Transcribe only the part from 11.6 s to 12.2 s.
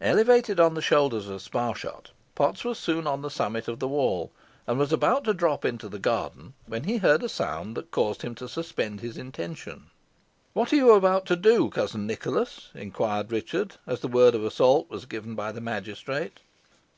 cousin